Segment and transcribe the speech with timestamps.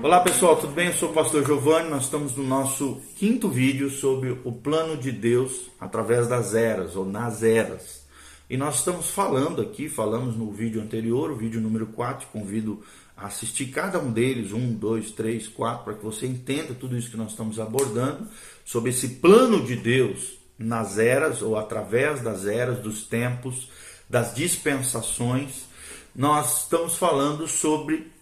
[0.00, 0.86] Olá pessoal, tudo bem?
[0.86, 1.90] Eu sou o pastor Giovanni.
[1.90, 7.04] Nós estamos no nosso quinto vídeo sobre o plano de Deus através das eras ou
[7.04, 8.06] nas eras.
[8.48, 12.28] E nós estamos falando aqui, falamos no vídeo anterior, o vídeo número 4.
[12.28, 12.80] Convido
[13.16, 17.10] a assistir cada um deles, um, dois, três, quatro, para que você entenda tudo isso
[17.10, 18.28] que nós estamos abordando
[18.64, 23.68] sobre esse plano de Deus nas eras ou através das eras, dos tempos,
[24.08, 25.66] das dispensações.
[26.14, 28.19] Nós estamos falando sobre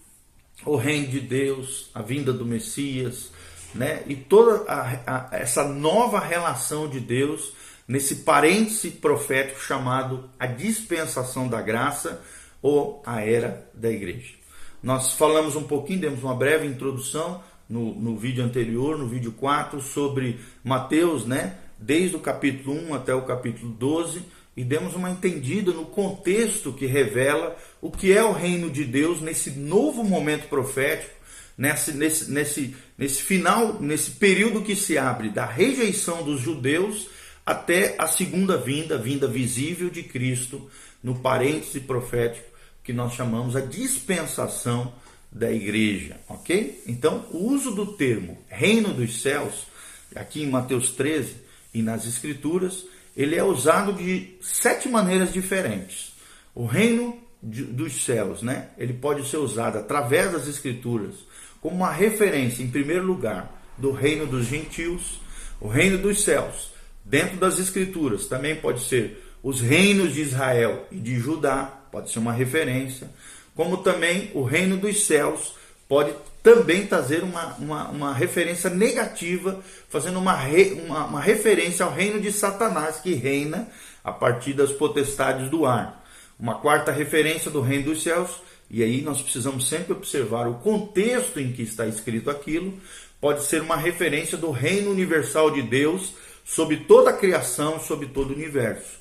[0.65, 3.31] o reino de Deus, a vinda do Messias,
[3.75, 4.03] né?
[4.07, 7.53] E toda a, a, essa nova relação de Deus
[7.87, 12.21] nesse parêntese profético chamado a dispensação da graça
[12.61, 14.35] ou a era da igreja.
[14.83, 19.81] Nós falamos um pouquinho, demos uma breve introdução no, no vídeo anterior, no vídeo 4,
[19.81, 21.57] sobre Mateus, né?
[21.79, 24.23] Desde o capítulo 1 até o capítulo 12
[24.59, 29.21] e demos uma entendida no contexto que revela o que é o reino de Deus
[29.21, 31.13] nesse novo momento profético,
[31.57, 37.07] nesse, nesse, nesse, nesse final, nesse período que se abre da rejeição dos judeus
[37.47, 40.69] até a segunda vinda, a vinda visível de Cristo,
[41.05, 42.49] no parêntese profético
[42.83, 44.93] que nós chamamos a dispensação
[45.31, 46.83] da igreja, ok?
[46.85, 49.69] Então, o uso do termo reino dos céus,
[50.17, 51.37] aqui em Mateus 13
[51.73, 52.85] e nas Escrituras,
[53.19, 56.13] ele é usado de sete maneiras diferentes.
[56.55, 58.69] O reino de, dos céus, né?
[58.79, 61.17] Ele pode ser usado através das escrituras
[61.61, 65.21] como uma referência, em primeiro lugar, do reino dos gentios,
[65.61, 66.71] o reino dos céus.
[67.05, 72.21] Dentro das escrituras também pode ser os reinos de Israel e de Judá, pode ser
[72.21, 73.11] uma referência,
[73.53, 75.57] como também o reino dos céus
[75.89, 76.15] pode
[76.49, 82.19] também trazer uma, uma, uma referência negativa, fazendo uma, re, uma, uma referência ao reino
[82.19, 83.69] de Satanás, que reina
[84.03, 86.03] a partir das potestades do ar.
[86.41, 88.41] Uma quarta referência do reino dos céus,
[88.71, 92.73] e aí nós precisamos sempre observar o contexto em que está escrito aquilo,
[93.21, 96.15] pode ser uma referência do reino universal de Deus
[96.47, 98.99] sobre toda a criação, sobre todo o universo.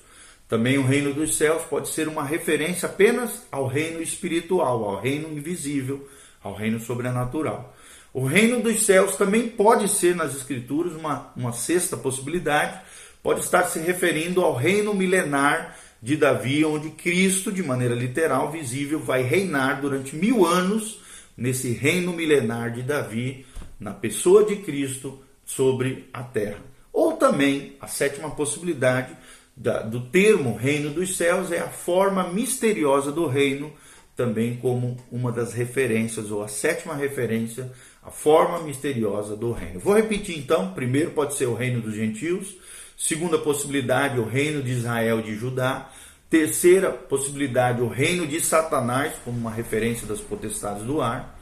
[0.50, 5.30] Também o reino dos céus pode ser uma referência apenas ao reino espiritual, ao reino
[5.32, 6.06] invisível,
[6.44, 7.76] ao reino sobrenatural.
[8.14, 12.80] O reino dos céus também pode ser nas Escrituras uma, uma sexta possibilidade,
[13.22, 19.00] pode estar se referindo ao reino milenar de Davi, onde Cristo, de maneira literal, visível,
[19.00, 21.00] vai reinar durante mil anos
[21.36, 23.46] nesse reino milenar de Davi,
[23.80, 26.60] na pessoa de Cristo, sobre a terra.
[26.92, 29.16] Ou também, a sétima possibilidade
[29.56, 33.72] da, do termo reino dos céus é a forma misteriosa do reino
[34.18, 37.72] também como uma das referências, ou a sétima referência,
[38.04, 39.80] a forma misteriosa do reino.
[39.80, 42.58] Vou repetir então: primeiro pode ser o reino dos gentios,
[42.98, 45.92] segunda possibilidade, o reino de Israel e de Judá,
[46.30, 51.40] terceira possibilidade, o reino de Satanás, como uma referência das potestades do ar.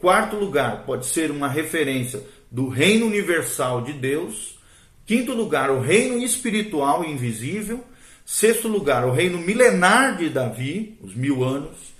[0.00, 4.58] Quarto lugar, pode ser uma referência do reino universal de Deus.
[5.06, 7.84] Quinto lugar, o reino espiritual invisível.
[8.24, 11.93] Sexto lugar, o reino milenar de Davi, os mil anos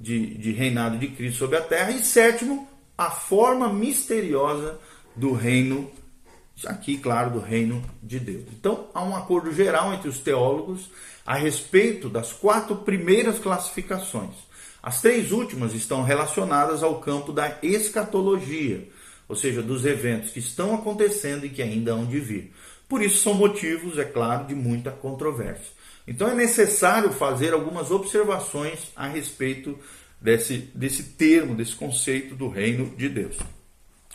[0.00, 1.90] de, de reinado de Cristo sobre a terra.
[1.90, 4.78] E sétimo, a forma misteriosa
[5.14, 5.90] do reino,
[6.66, 8.44] aqui, claro, do reino de Deus.
[8.52, 10.90] Então, há um acordo geral entre os teólogos
[11.26, 14.34] a respeito das quatro primeiras classificações.
[14.82, 18.88] As três últimas estão relacionadas ao campo da escatologia,
[19.28, 22.52] ou seja, dos eventos que estão acontecendo e que ainda hão de vir.
[22.88, 25.77] Por isso são motivos, é claro, de muita controvérsia.
[26.08, 29.78] Então é necessário fazer algumas observações a respeito
[30.18, 33.36] desse, desse termo, desse conceito do reino de Deus.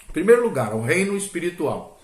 [0.09, 2.01] Em primeiro lugar, o reino espiritual.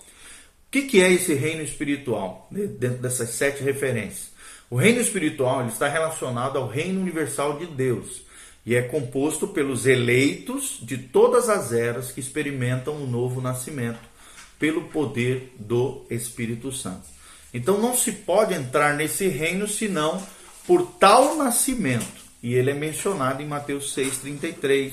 [0.68, 4.30] O que, que é esse reino espiritual, dentro dessas sete referências?
[4.70, 8.22] O reino espiritual está relacionado ao reino universal de Deus
[8.64, 14.08] e é composto pelos eleitos de todas as eras que experimentam o novo nascimento
[14.56, 17.19] pelo poder do Espírito Santo.
[17.52, 20.22] Então não se pode entrar nesse reino senão
[20.66, 22.20] por tal nascimento.
[22.42, 24.92] E ele é mencionado em Mateus 6,33,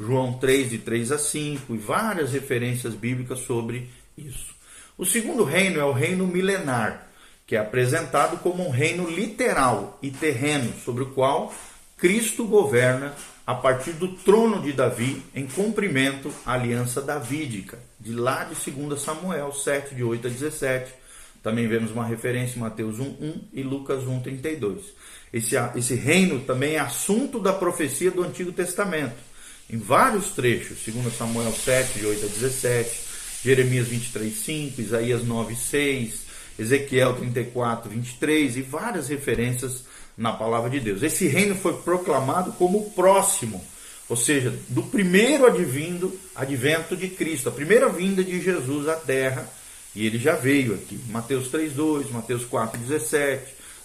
[0.00, 4.54] João 3, de 3 a 5, e várias referências bíblicas sobre isso.
[4.96, 7.06] O segundo reino é o reino milenar,
[7.46, 11.54] que é apresentado como um reino literal e terreno, sobre o qual
[11.96, 13.14] Cristo governa
[13.46, 19.00] a partir do trono de Davi, em cumprimento à aliança davídica, de lá de 2
[19.00, 20.92] Samuel 7, de 8 a 17
[21.42, 24.80] também vemos uma referência em Mateus 1:1 e Lucas 1:32.
[25.32, 29.16] Esse, esse reino também é assunto da profecia do Antigo Testamento,
[29.70, 33.00] em vários trechos, 2 Samuel 7, de 8 a 17,
[33.44, 36.22] Jeremias 23, 5, Isaías 9, 6,
[36.58, 39.84] Ezequiel 34, 23 e várias referências
[40.16, 41.02] na palavra de Deus.
[41.02, 43.62] Esse reino foi proclamado como próximo,
[44.08, 49.48] ou seja, do primeiro advindo, advento de Cristo, a primeira vinda de Jesus à terra,
[49.94, 50.98] e ele já veio aqui.
[51.08, 53.40] Mateus 3:2, Mateus 4:17,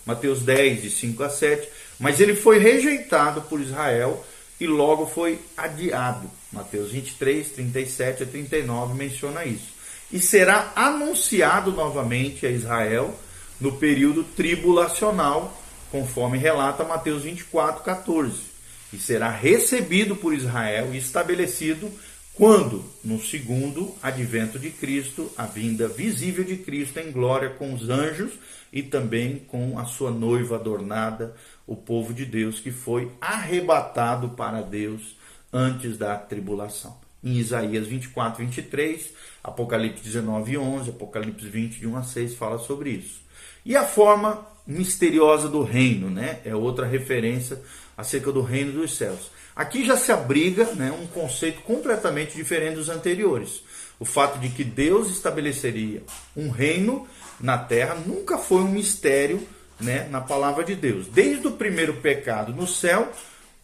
[0.05, 1.67] Mateus 10 de 5 a 7,
[1.99, 4.25] mas ele foi rejeitado por Israel
[4.59, 6.29] e logo foi adiado.
[6.51, 9.73] Mateus 23, 37 a 39 menciona isso.
[10.11, 13.17] E será anunciado novamente a Israel
[13.59, 15.59] no período tribulacional,
[15.91, 18.53] conforme relata Mateus 24, 14
[18.93, 21.91] e será recebido por Israel e estabelecido
[22.35, 22.83] quando?
[23.03, 28.33] No segundo advento de Cristo, a vinda visível de Cristo em glória com os anjos
[28.71, 31.35] e também com a sua noiva adornada,
[31.67, 35.15] o povo de Deus que foi arrebatado para Deus
[35.51, 36.97] antes da tribulação.
[37.23, 39.13] Em Isaías 24, 23,
[39.43, 43.21] Apocalipse 19, 11, Apocalipse 20, de 1 a 6 fala sobre isso.
[43.63, 46.39] E a forma misteriosa do reino, né?
[46.43, 47.61] É outra referência
[47.95, 49.31] acerca do reino dos céus.
[49.55, 53.63] Aqui já se abriga né, um conceito completamente diferente dos anteriores.
[53.99, 56.03] O fato de que Deus estabeleceria
[56.35, 57.07] um reino
[57.39, 59.47] na terra nunca foi um mistério
[59.79, 61.07] né, na palavra de Deus.
[61.07, 63.11] Desde o primeiro pecado no céu,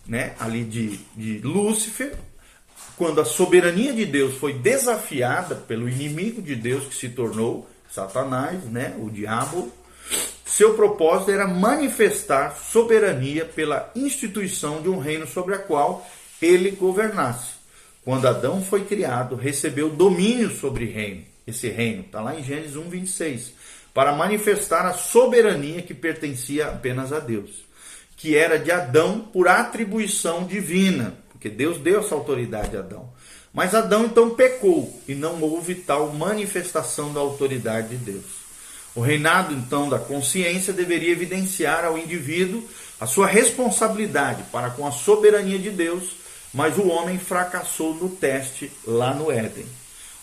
[0.06, 2.16] né, ali de, de Lúcifer,
[2.96, 8.64] quando a soberania de Deus foi desafiada pelo inimigo de Deus que se tornou Satanás,
[8.66, 9.72] né, o diabo,
[10.50, 16.06] seu propósito era manifestar soberania pela instituição de um reino sobre a qual
[16.42, 17.51] ele governasse.
[18.04, 21.24] Quando Adão foi criado, recebeu domínio sobre reino.
[21.46, 23.54] Esse reino está lá em Gênesis 1, 26,
[23.94, 27.66] para manifestar a soberania que pertencia apenas a Deus,
[28.18, 33.10] que era de Adão por atribuição divina, porque Deus deu essa autoridade a Adão.
[33.54, 38.39] Mas Adão então pecou e não houve tal manifestação da autoridade de Deus.
[38.96, 42.64] O reinado, então, da consciência deveria evidenciar ao indivíduo
[43.00, 46.16] a sua responsabilidade para com a soberania de Deus,
[46.54, 49.66] mas o homem fracassou no teste lá no Éden.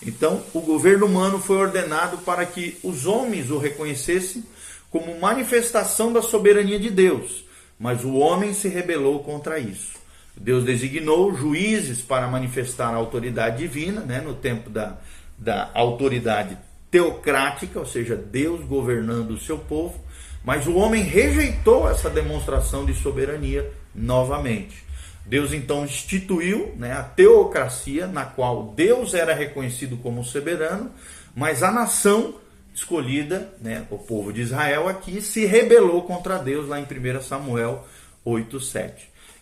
[0.02, 4.44] Então, o governo humano foi ordenado para que os homens o reconhecessem
[4.90, 7.44] como manifestação da soberania de Deus,
[7.78, 9.94] mas o homem se rebelou contra isso.
[10.36, 14.98] Deus designou juízes para manifestar a autoridade divina, né, no tempo da,
[15.38, 16.58] da autoridade
[16.90, 20.00] teocrática, ou seja, Deus governando o seu povo,
[20.44, 24.84] mas o homem rejeitou essa demonstração de soberania novamente.
[25.24, 30.92] Deus então instituiu né, a teocracia, na qual Deus era reconhecido como soberano,
[31.34, 32.36] mas a nação
[32.72, 37.84] escolhida, né, o povo de Israel aqui, se rebelou contra Deus lá em 1 Samuel
[38.24, 38.92] 8,7.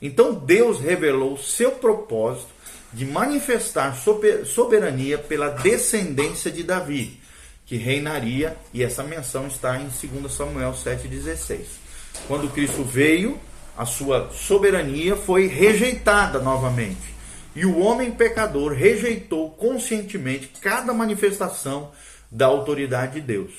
[0.00, 2.48] Então Deus revelou seu propósito
[2.92, 3.94] de manifestar
[4.46, 7.20] soberania pela descendência de Davi
[7.66, 11.60] que reinaria, e essa menção está em 2 Samuel 7,16.
[12.28, 13.38] Quando Cristo veio,
[13.76, 17.14] a sua soberania foi rejeitada novamente.
[17.56, 21.90] E o homem pecador rejeitou conscientemente cada manifestação
[22.30, 23.52] da autoridade de Deus.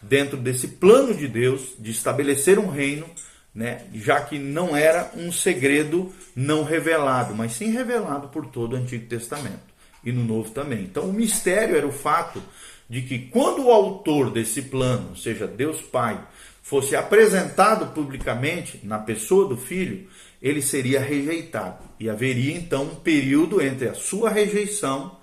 [0.00, 3.06] Dentro desse plano de Deus de estabelecer um reino,
[3.54, 8.76] né, já que não era um segredo não revelado, mas sim revelado por todo o
[8.76, 9.68] Antigo Testamento
[10.04, 10.82] e no Novo também.
[10.82, 12.42] Então o mistério era o fato
[12.88, 16.20] de que quando o autor desse plano, seja, Deus Pai,
[16.62, 20.06] fosse apresentado publicamente na pessoa do filho,
[20.40, 21.82] ele seria rejeitado.
[21.98, 25.18] E haveria então um período entre a sua rejeição,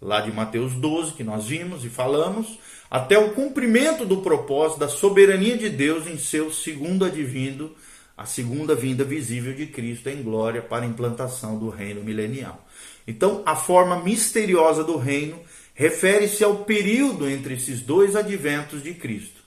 [0.00, 2.58] lá de Mateus 12, que nós vimos e falamos,
[2.90, 7.74] até o cumprimento do propósito da soberania de Deus em seu segundo advindo,
[8.16, 12.66] a segunda vinda visível de Cristo em glória para a implantação do reino milenial.
[13.06, 15.38] Então, a forma misteriosa do reino
[15.78, 19.40] refere-se ao período entre esses dois adventos de Cristo.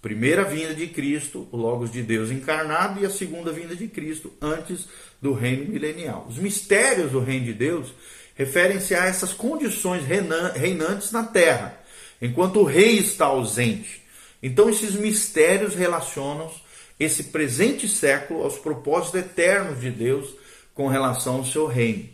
[0.00, 4.32] Primeira vinda de Cristo, o Logos de Deus encarnado, e a segunda vinda de Cristo,
[4.40, 4.88] antes
[5.20, 6.26] do reino milenial.
[6.26, 7.92] Os mistérios do reino de Deus
[8.34, 11.78] referem-se a essas condições reinantes na terra,
[12.20, 14.02] enquanto o rei está ausente.
[14.42, 16.50] Então, esses mistérios relacionam
[16.98, 20.34] esse presente século aos propósitos eternos de Deus
[20.72, 22.08] com relação ao seu reino.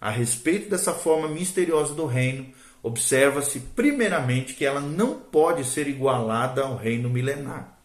[0.00, 2.54] A respeito dessa forma misteriosa do reino,
[2.86, 7.76] observa-se primeiramente que ela não pode ser igualada ao reino milenar.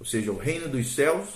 [0.00, 1.28] Ou seja, o reino dos céus,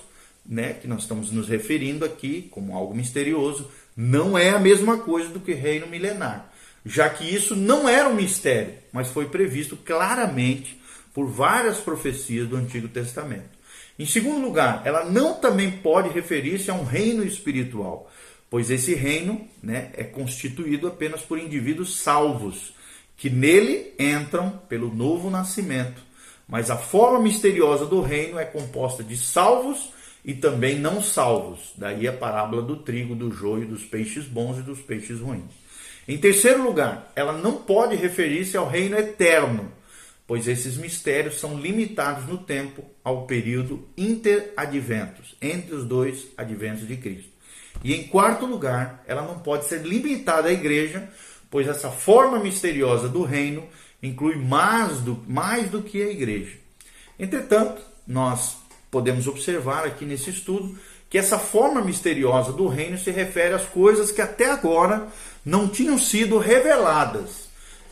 [0.45, 5.29] né, que nós estamos nos referindo aqui como algo misterioso, não é a mesma coisa
[5.29, 6.51] do que reino milenar,
[6.83, 10.81] já que isso não era um mistério, mas foi previsto claramente
[11.13, 13.51] por várias profecias do Antigo Testamento.
[13.99, 18.11] Em segundo lugar, ela não também pode referir-se a um reino espiritual,
[18.49, 22.80] pois esse reino né, é constituído apenas por indivíduos salvos,
[23.21, 26.01] que nele entram pelo novo nascimento.
[26.49, 29.93] Mas a forma misteriosa do reino é composta de salvos
[30.25, 31.75] e também não salvos.
[31.77, 35.53] Daí a parábola do trigo, do joio, dos peixes bons e dos peixes ruins.
[36.09, 39.71] Em terceiro lugar, ela não pode referir-se ao reino eterno,
[40.27, 46.97] pois esses mistérios são limitados no tempo ao período interadventos, entre os dois adventos de
[46.97, 47.29] Cristo.
[47.85, 51.09] E em quarto lugar, ela não pode ser limitada à igreja,
[51.51, 53.65] pois essa forma misteriosa do reino
[54.03, 56.57] inclui mais do, mais do que a igreja.
[57.19, 58.57] Entretanto, nós
[58.91, 60.79] podemos observar aqui nesse estudo
[61.09, 65.09] que essa forma misteriosa do reino se refere às coisas que até agora
[65.45, 67.49] não tinham sido reveladas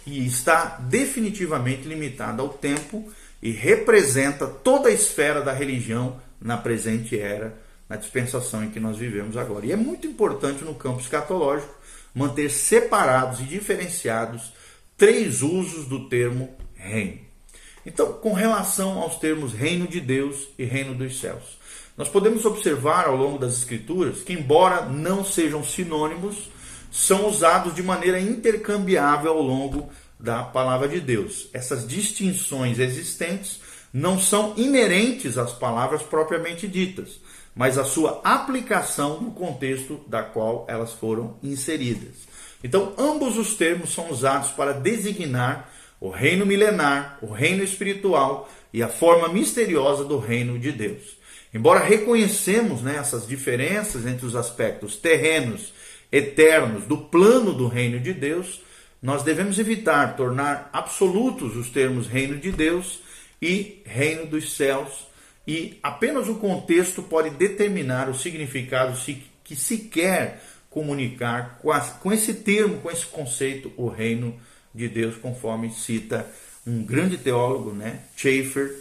[0.07, 3.13] e está definitivamente limitada ao tempo
[3.43, 8.97] e representa toda a esfera da religião na presente era, na dispensação em que nós
[8.97, 9.67] vivemos agora.
[9.67, 11.75] E é muito importante no campo escatológico
[12.19, 14.53] manter separados e diferenciados
[14.97, 17.21] três usos do termo reino.
[17.87, 21.57] Então, com relação aos termos reino de Deus e reino dos céus,
[21.97, 26.51] nós podemos observar ao longo das Escrituras que, embora não sejam sinônimos,
[26.91, 31.49] são usados de maneira intercambiável ao longo da palavra de Deus.
[31.53, 33.61] Essas distinções existentes
[33.93, 37.21] não são inerentes às palavras propriamente ditas,
[37.59, 42.29] mas à sua aplicação no contexto da qual elas foram inseridas.
[42.63, 45.69] Então, ambos os termos são usados para designar
[46.01, 51.19] o reino milenar, o reino espiritual e a forma misteriosa do reino de Deus.
[51.53, 55.73] Embora reconhecemos né, essas diferenças entre os aspectos terrenos,
[56.13, 58.63] eternos do plano do reino de Deus,
[59.03, 63.01] nós devemos evitar tornar absolutos os termos reino de Deus
[63.43, 65.08] e reino dos céus,
[65.49, 68.95] e apenas o contexto pode determinar o significado
[69.43, 71.59] que se quer comunicar
[72.03, 74.39] com, esse termo, com esse conceito, o reino
[74.75, 76.31] de Deus, conforme cita
[76.67, 78.77] um grande teólogo, né, Schaeffer,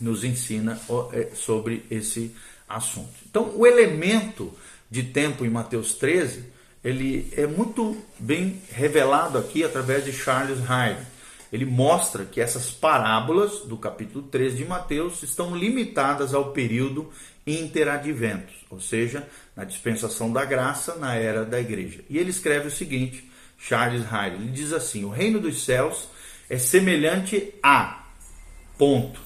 [0.00, 0.80] nos ensina
[1.12, 2.34] é, sobre esse
[2.66, 3.12] assunto.
[3.28, 4.50] Então, o elemento
[4.90, 6.42] de tempo em Mateus 13,
[6.82, 11.11] ele é muito bem revelado aqui através de Charles Hyde.
[11.52, 17.10] Ele mostra que essas parábolas do capítulo 13 de Mateus estão limitadas ao período
[17.46, 22.00] interadventos, ou seja, na dispensação da graça na era da igreja.
[22.08, 23.28] E ele escreve o seguinte,
[23.58, 26.08] Charles Hyde, ele diz assim: "O reino dos céus
[26.48, 28.06] é semelhante a
[28.78, 29.20] ponto.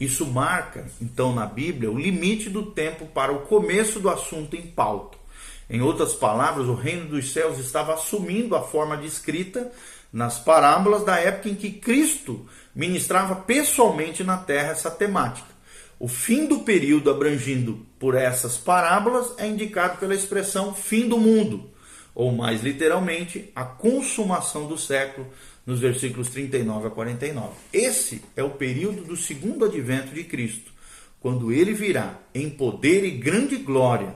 [0.00, 4.62] Isso marca, então, na Bíblia, o limite do tempo para o começo do assunto em
[4.62, 5.17] pauta.
[5.70, 9.70] Em outras palavras, o reino dos céus estava assumindo a forma descrita
[10.12, 15.58] nas parábolas da época em que Cristo ministrava pessoalmente na terra essa temática.
[16.00, 21.68] O fim do período abrangido por essas parábolas é indicado pela expressão fim do mundo,
[22.14, 25.26] ou mais literalmente, a consumação do século,
[25.66, 27.52] nos versículos 39 a 49.
[27.72, 30.72] Esse é o período do segundo advento de Cristo,
[31.20, 34.14] quando ele virá em poder e grande glória,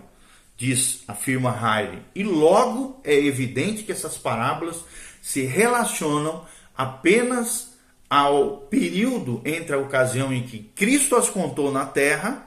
[0.63, 1.99] diz, afirma Haile.
[2.15, 4.85] E logo é evidente que essas parábolas
[5.21, 7.73] se relacionam apenas
[8.09, 12.47] ao período entre a ocasião em que Cristo as contou na terra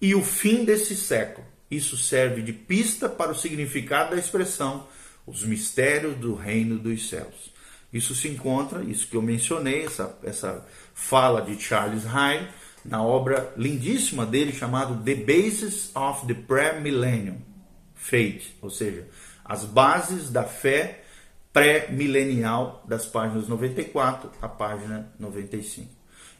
[0.00, 1.44] e o fim desse século.
[1.68, 4.86] Isso serve de pista para o significado da expressão
[5.26, 7.52] os mistérios do reino dos céus.
[7.92, 12.48] Isso se encontra, isso que eu mencionei, essa, essa fala de Charles Hyde,
[12.84, 17.55] na obra lindíssima dele chamado The Basis of the Pre-Millennium
[17.96, 19.08] Faith, ou seja,
[19.44, 21.02] as bases da fé
[21.52, 25.88] pré-milenial das páginas 94 à página 95.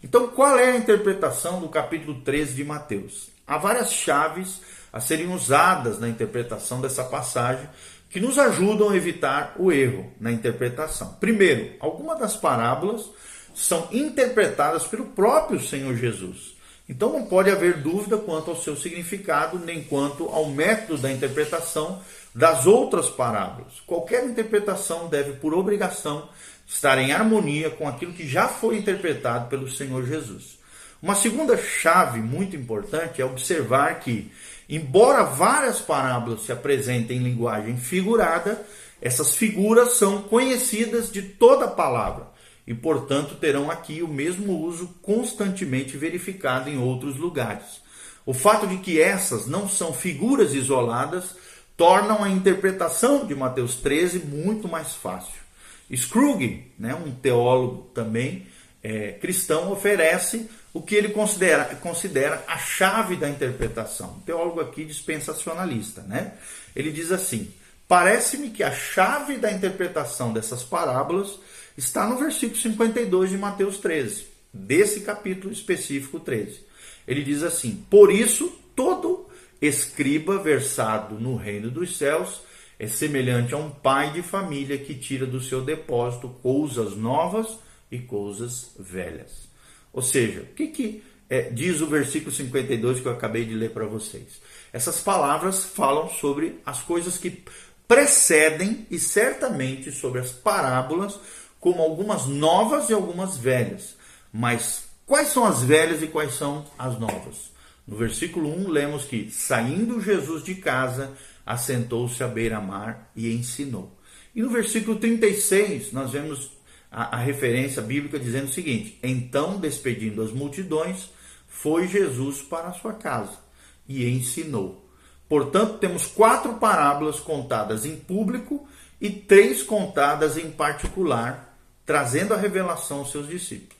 [0.05, 3.31] Então, qual é a interpretação do capítulo 13 de Mateus?
[3.47, 4.61] Há várias chaves
[4.93, 7.69] a serem usadas na interpretação dessa passagem
[8.11, 11.15] que nos ajudam a evitar o erro na interpretação.
[11.19, 13.09] Primeiro, algumas das parábolas
[13.55, 16.56] são interpretadas pelo próprio Senhor Jesus.
[16.89, 22.01] Então não pode haver dúvida quanto ao seu significado, nem quanto ao método da interpretação
[22.33, 23.81] das outras parábolas.
[23.87, 26.29] Qualquer interpretação deve, por obrigação,
[26.67, 30.59] estar em harmonia com aquilo que já foi interpretado pelo Senhor Jesus.
[31.03, 34.31] Uma segunda chave muito importante é observar que,
[34.69, 38.65] embora várias parábolas se apresentem em linguagem figurada,
[39.03, 42.36] essas figuras são conhecidas de toda a palavra
[42.67, 47.81] e, portanto, terão aqui o mesmo uso constantemente verificado em outros lugares.
[48.25, 51.37] O fato de que essas não são figuras isoladas
[51.77, 55.47] tornam a interpretação de Mateus 13 muito mais fácil.
[55.95, 58.47] Scrooge, né, um teólogo também
[58.83, 64.17] é, cristão, oferece o que ele considera, considera a chave da interpretação.
[64.19, 66.03] Um teólogo aqui dispensacionalista.
[66.03, 66.35] Né?
[66.75, 67.53] Ele diz assim:
[67.89, 71.39] Parece-me que a chave da interpretação dessas parábolas
[71.77, 76.61] está no versículo 52 de Mateus 13, desse capítulo específico 13.
[77.07, 79.29] Ele diz assim: Por isso, todo
[79.61, 82.41] escriba versado no reino dos céus
[82.79, 87.59] é semelhante a um pai de família que tira do seu depósito coisas novas
[87.91, 89.49] e coisas velhas.
[89.93, 93.71] Ou seja, o que, que é, diz o versículo 52 que eu acabei de ler
[93.71, 94.41] para vocês?
[94.73, 97.43] Essas palavras falam sobre as coisas que
[97.89, 101.19] precedem e certamente sobre as parábolas,
[101.67, 103.97] como algumas novas e algumas velhas.
[104.33, 107.51] Mas quais são as velhas e quais são as novas?
[107.85, 111.11] No versículo 1 lemos que saindo Jesus de casa,
[111.45, 113.99] assentou-se à beira-mar e ensinou.
[114.33, 116.53] E no versículo 36 nós vemos
[116.89, 121.11] a, a referência bíblica dizendo o seguinte: Então, despedindo as multidões,
[121.49, 123.41] foi Jesus para a sua casa
[123.89, 124.89] e ensinou.
[125.29, 128.69] Portanto, temos quatro parábolas contadas em público
[129.01, 131.46] e três contadas em particular,
[131.87, 133.77] trazendo a revelação aos seus discípulos.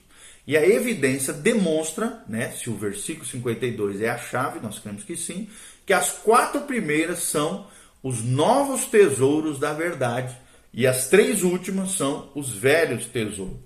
[0.47, 5.17] E a evidência demonstra, né, se o versículo 52 é a chave, nós cremos que
[5.17, 5.49] sim,
[5.85, 7.67] que as quatro primeiras são
[8.01, 10.35] os novos tesouros da verdade
[10.73, 13.57] e as três últimas são os velhos tesouros.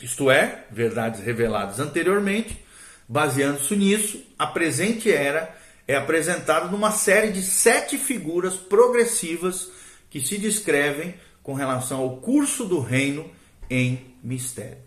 [0.00, 2.64] Isto é, verdades reveladas anteriormente,
[3.08, 5.56] baseando-se nisso, a presente era
[5.88, 9.70] é apresentado numa série de sete figuras progressivas
[10.10, 13.30] que se descrevem com relação ao curso do reino
[13.70, 14.78] em mistério.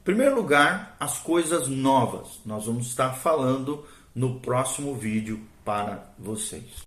[0.00, 2.40] Em primeiro lugar, as coisas novas.
[2.44, 3.84] Nós vamos estar falando
[4.14, 6.86] no próximo vídeo para vocês.